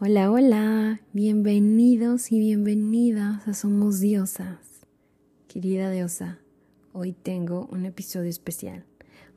[0.00, 4.58] Hola, hola, bienvenidos y bienvenidas a Somos Diosas.
[5.46, 6.40] Querida diosa,
[6.92, 8.84] hoy tengo un episodio especial.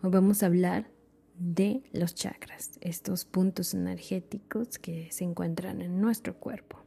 [0.02, 0.90] Hoy vamos a hablar
[1.38, 6.80] de los chakras, estos puntos energéticos que se encuentran en nuestro cuerpo.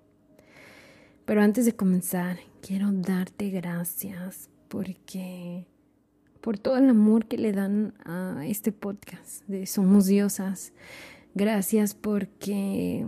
[1.24, 5.68] Pero antes de comenzar, quiero darte gracias porque
[6.40, 10.72] por todo el amor que le dan a este podcast de Somos Diosas.
[11.36, 13.06] Gracias porque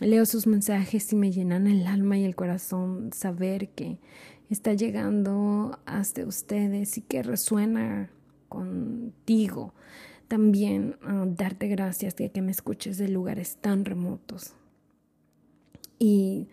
[0.00, 3.98] leo sus mensajes y me llenan el alma y el corazón saber que
[4.50, 8.10] está llegando hasta ustedes y que resuena
[8.48, 9.74] contigo.
[10.28, 14.54] También ah, darte gracias de que me escuches de lugares tan remotos.
[15.98, 16.48] Y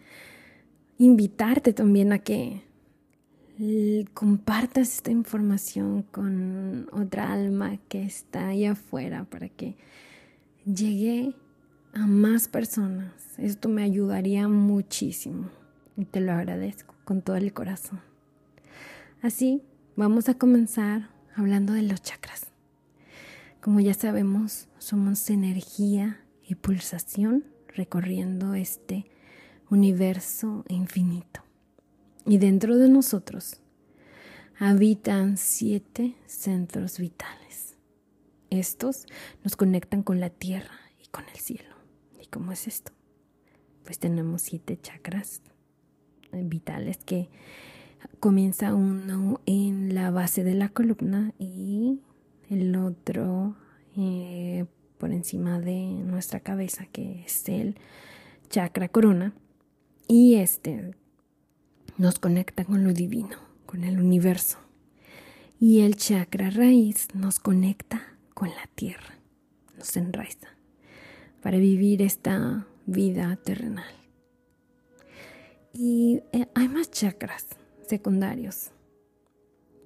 [0.98, 2.63] invitarte también a que
[4.13, 9.76] compartas esta información con otra alma que está ahí afuera para que
[10.66, 11.35] llegue
[11.94, 13.13] a más personas.
[13.38, 15.49] Esto me ayudaría muchísimo
[15.98, 18.02] y te lo agradezco con todo el corazón.
[19.21, 19.63] Así,
[19.96, 22.48] vamos a comenzar hablando de los chakras.
[23.62, 29.05] Como ya sabemos, somos energía y pulsación recorriendo este
[29.70, 31.44] universo infinito.
[32.26, 33.62] Y dentro de nosotros
[34.60, 37.77] habitan siete centros vitales.
[38.49, 39.05] Estos
[39.44, 41.71] nos conectan con la tierra y con el cielo.
[42.32, 42.93] ¿Y cómo es esto?
[43.84, 45.41] Pues tenemos siete chakras
[46.32, 47.27] vitales que
[48.21, 51.99] comienza uno en la base de la columna y
[52.49, 53.57] el otro
[53.98, 54.65] eh,
[54.98, 57.76] por encima de nuestra cabeza, que es el
[58.49, 59.34] chakra corona.
[60.07, 60.95] Y este
[61.98, 63.35] nos conecta con lo divino,
[63.66, 64.57] con el universo.
[65.59, 69.16] Y el chakra raíz nos conecta con la tierra,
[69.78, 70.60] nos enraiza
[71.42, 73.94] para vivir esta vida terrenal.
[75.74, 77.47] Y eh, hay más chakras
[77.88, 78.72] secundarios,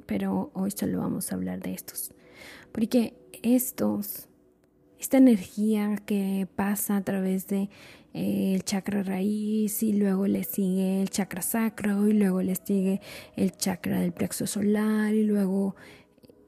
[0.06, 2.12] pero hoy solo vamos a hablar de estos,
[2.72, 3.14] porque
[3.44, 4.28] estos,
[5.00, 7.70] esta energía que pasa a través de
[8.14, 13.02] el chakra raíz y luego le sigue el chakra sacro y luego le sigue
[13.36, 15.76] el chakra del plexo solar y luego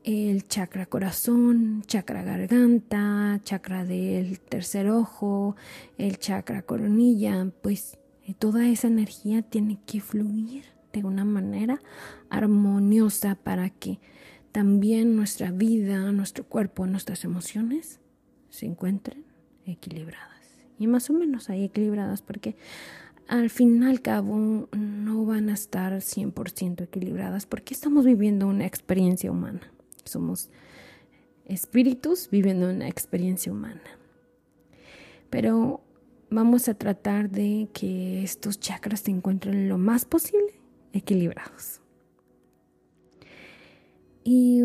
[0.08, 5.58] el chakra corazón, chakra garganta, chakra del tercer ojo,
[5.98, 10.64] el chakra coronilla, pues eh, toda esa energía tiene que fluir
[10.94, 11.82] de una manera
[12.30, 14.00] armoniosa para que
[14.54, 18.00] también nuestra vida, nuestro cuerpo, nuestras emociones
[18.50, 19.26] se encuentren
[19.66, 20.38] equilibradas
[20.80, 22.56] y más o menos ahí equilibradas porque
[23.28, 28.66] al fin y al cabo no van a estar 100% equilibradas porque estamos viviendo una
[28.66, 29.74] experiencia humana.
[30.08, 30.50] Somos
[31.46, 33.82] espíritus viviendo una experiencia humana.
[35.30, 35.82] Pero
[36.30, 40.60] vamos a tratar de que estos chakras se encuentren lo más posible
[40.94, 41.82] equilibrados.
[44.24, 44.62] Y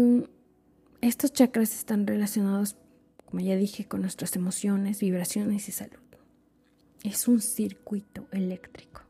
[1.00, 2.76] estos chakras están relacionados,
[3.26, 6.02] como ya dije, con nuestras emociones, vibraciones y salud
[7.04, 9.02] es un circuito eléctrico.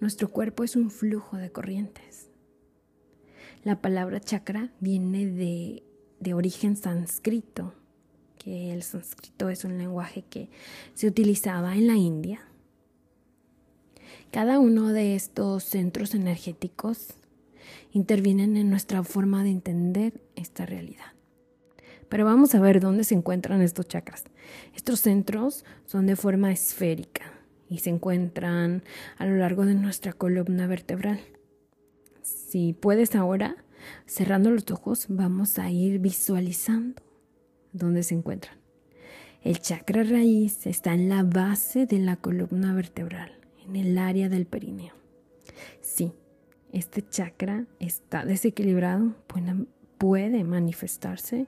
[0.00, 2.27] Nuestro cuerpo es un flujo de corrientes.
[3.64, 5.82] La palabra chakra viene de,
[6.34, 7.74] origen sánscrito,
[8.38, 10.48] que el sánscrito es un lenguaje que
[10.94, 12.40] se utilizaba en la India.
[14.30, 17.14] Cada uno de estos centros energéticos
[17.92, 21.12] intervienen en nuestra forma de entender esta realidad.
[22.08, 24.24] Pero vamos a ver dónde se encuentran estos chakras.
[24.74, 27.32] Estos centros son de forma esférica
[27.68, 28.84] y se encuentran
[29.18, 31.20] a lo largo de nuestra columna vertebral.
[32.28, 33.56] Si puedes ahora,
[34.06, 37.02] cerrando los ojos, vamos a ir visualizando
[37.72, 38.58] dónde se encuentran.
[39.42, 43.32] El chakra raíz está en la base de la columna vertebral,
[43.66, 44.94] en el área del perineo.
[45.80, 46.12] Si
[46.72, 49.14] este chakra está desequilibrado,
[49.96, 51.46] puede manifestarse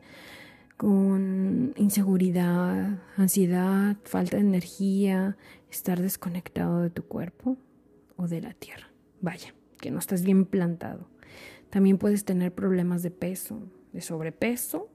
[0.76, 5.36] con inseguridad, ansiedad, falta de energía,
[5.70, 7.58] estar desconectado de tu cuerpo
[8.16, 8.88] o de la tierra.
[9.20, 11.08] Vaya, que no estás bien plantado.
[11.70, 13.62] También puedes tener problemas de peso,
[13.92, 14.88] de sobrepeso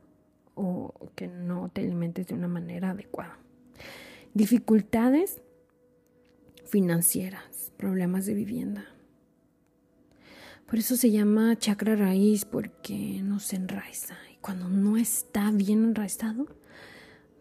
[0.56, 3.38] o que no te alimentes de una manera adecuada.
[4.34, 5.42] Dificultades
[6.66, 8.86] financieras, problemas de vivienda.
[10.68, 16.46] Por eso se llama chakra raíz porque nos enraiza cuando no está bien enraizado,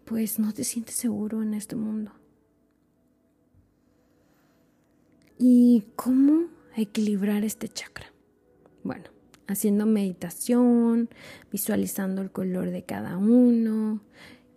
[0.06, 2.12] pues no te sientes seguro en este mundo.
[5.38, 6.46] ¿Y cómo
[6.82, 8.06] equilibrar este chakra?
[8.82, 9.04] Bueno,
[9.46, 11.08] haciendo meditación,
[11.50, 14.00] visualizando el color de cada uno,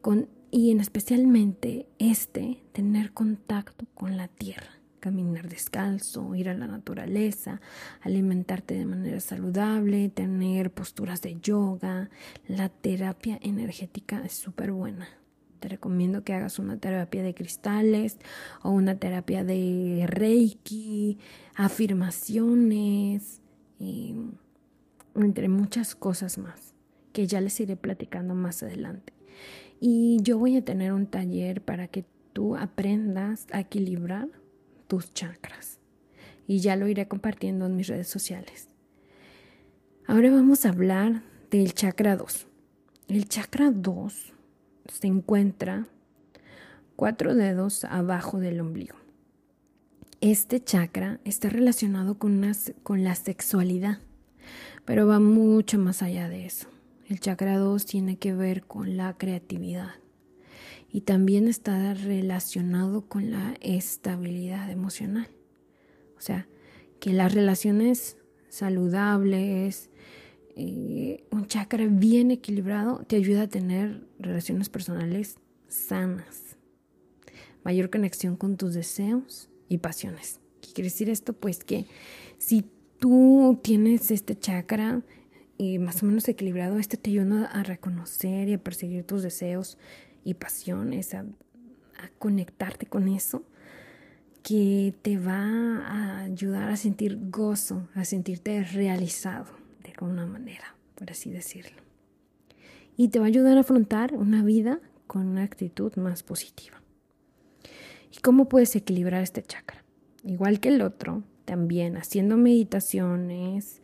[0.01, 4.69] con y en especialmente este, tener contacto con la tierra,
[4.99, 7.61] caminar descalzo, ir a la naturaleza,
[8.01, 12.09] alimentarte de manera saludable, tener posturas de yoga.
[12.47, 15.07] La terapia energética es súper buena.
[15.59, 18.17] Te recomiendo que hagas una terapia de cristales
[18.63, 21.17] o una terapia de reiki,
[21.55, 23.41] afirmaciones,
[25.15, 26.75] entre muchas cosas más
[27.17, 29.11] que ya les iré platicando más adelante.
[29.79, 34.27] Y yo voy a tener un taller para que tú aprendas a equilibrar
[34.87, 35.79] tus chakras.
[36.45, 38.67] Y ya lo iré compartiendo en mis redes sociales.
[40.05, 42.47] Ahora vamos a hablar del chakra 2.
[43.07, 44.33] El chakra 2
[44.91, 45.87] se encuentra
[46.95, 48.95] cuatro dedos abajo del ombligo.
[50.19, 52.41] Este chakra está relacionado con,
[52.83, 53.99] con la sexualidad,
[54.85, 56.67] pero va mucho más allá de eso.
[57.07, 59.91] El chakra 2 tiene que ver con la creatividad
[60.91, 65.29] y también está relacionado con la estabilidad emocional.
[66.17, 66.47] O sea,
[66.99, 68.17] que las relaciones
[68.49, 69.89] saludables,
[70.59, 75.37] eh, un chakra bien equilibrado te ayuda a tener relaciones personales
[75.67, 76.57] sanas,
[77.63, 80.39] mayor conexión con tus deseos y pasiones.
[80.61, 81.33] ¿Qué quiere decir esto?
[81.33, 81.85] Pues que
[82.39, 82.65] si
[82.97, 85.03] tú tienes este chakra
[85.59, 89.77] y más o menos equilibrado, este te ayuda a reconocer y a perseguir tus deseos
[90.23, 91.25] y pasiones, a,
[92.17, 93.43] conectarte con eso,
[94.41, 99.66] que te va a ayudar a sentir gozo, a sentirte realizado
[99.97, 101.81] alguna manera, por así decirlo.
[102.95, 106.81] Y te va a ayudar a afrontar una vida con una actitud más positiva.
[108.11, 109.83] ¿Y cómo puedes equilibrar este chakra?
[110.23, 113.81] Igual que el otro, también haciendo meditaciones,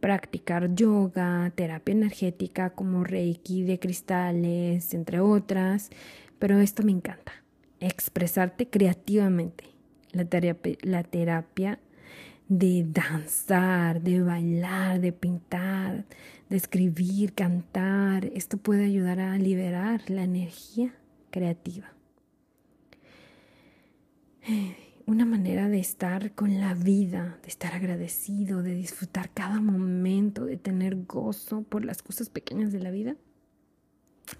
[0.00, 5.90] practicar yoga, terapia energética como reiki de cristales, entre otras,
[6.38, 7.32] pero esto me encanta,
[7.80, 9.64] expresarte creativamente.
[10.12, 11.80] La terapia, la terapia
[12.48, 16.04] de danzar, de bailar, de pintar,
[16.48, 20.94] de escribir, cantar, esto puede ayudar a liberar la energía
[21.30, 21.94] creativa
[25.06, 30.56] una manera de estar con la vida, de estar agradecido, de disfrutar cada momento, de
[30.56, 33.16] tener gozo por las cosas pequeñas de la vida,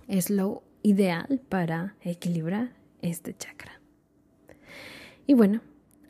[0.08, 2.72] es lo ideal para equilibrar
[3.02, 3.80] este chakra.
[5.26, 5.60] Y bueno,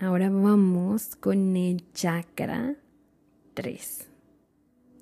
[0.01, 2.77] ahora vamos con el chakra
[3.55, 4.09] 3.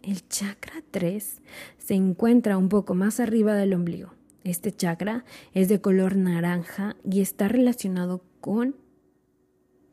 [0.02, 1.40] El chakra 3
[1.78, 4.14] se encuentra un poco más arriba del ombligo.
[4.44, 5.24] Este chakra
[5.54, 8.76] es de color naranja y está relacionado con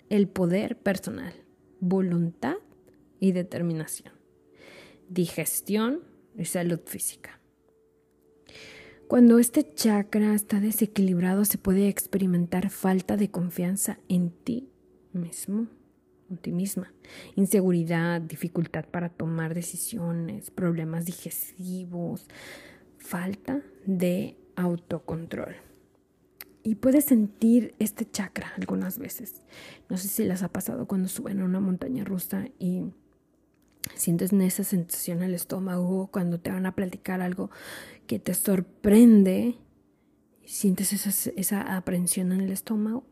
[0.10, 1.34] el poder personal,
[1.80, 2.56] voluntad
[3.20, 4.14] y determinación,
[5.08, 6.02] digestión
[6.38, 7.40] y salud física.
[9.08, 14.69] Cuando este chakra está desequilibrado se puede experimentar falta de confianza en ti
[15.14, 15.68] mismo,
[16.30, 16.94] en ti misma,
[17.36, 22.28] inseguridad, dificultad para tomar decisiones, problemas digestivos,
[22.98, 25.56] falta de autocontrol.
[26.62, 29.42] Y puedes sentir este chakra algunas veces.
[29.90, 32.84] No sé si les ha pasado cuando suben a una montaña rusa y
[33.96, 37.50] sientes esa sensación en el estómago cuando te van a platicar algo
[38.08, 39.56] que te sorprende.
[40.46, 43.06] Sientes esa, esa aprensión en el estómago.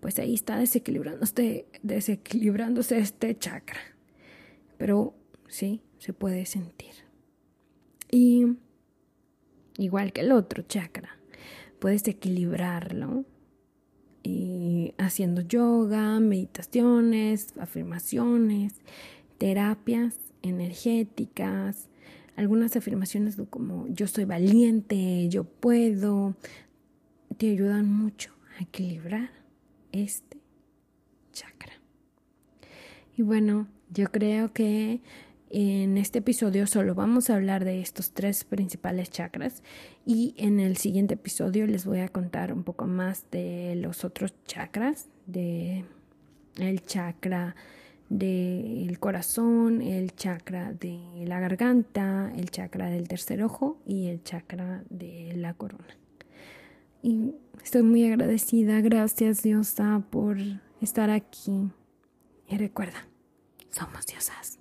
[0.00, 3.80] Pues ahí está desequilibrándose, desequilibrándose este chakra.
[4.78, 5.14] Pero
[5.48, 6.94] sí, se puede sentir.
[8.10, 8.56] Y
[9.76, 11.18] igual que el otro chakra
[11.78, 13.24] puedes equilibrarlo
[14.22, 18.74] y haciendo yoga, meditaciones, afirmaciones,
[19.38, 21.88] terapias energéticas,
[22.36, 26.34] algunas afirmaciones como yo soy valiente, yo puedo,
[27.36, 29.39] te ayudan mucho a equilibrar
[29.92, 30.38] este
[31.32, 31.74] chakra.
[33.16, 35.00] Y bueno, yo creo que
[35.50, 39.64] en este episodio solo vamos a hablar de estos tres principales chakras
[40.06, 44.32] y en el siguiente episodio les voy a contar un poco más de los otros
[44.46, 45.84] chakras, de
[46.56, 47.56] el chakra
[48.08, 54.84] del corazón, el chakra de la garganta, el chakra del tercer ojo y el chakra
[54.88, 55.96] de la corona.
[57.02, 60.36] Y estoy muy agradecida, gracias Diosa por
[60.80, 61.70] estar aquí.
[62.48, 63.06] Y recuerda,
[63.70, 64.59] somos diosas.